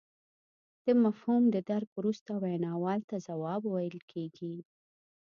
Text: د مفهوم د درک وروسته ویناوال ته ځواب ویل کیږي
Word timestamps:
د 0.85 0.87
مفهوم 1.03 1.43
د 1.51 1.55
درک 1.69 1.89
وروسته 1.99 2.31
ویناوال 2.43 2.99
ته 3.09 3.15
ځواب 3.27 3.61
ویل 3.67 3.97
کیږي 4.11 4.55